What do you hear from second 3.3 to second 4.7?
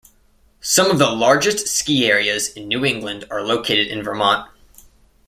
located in Vermont.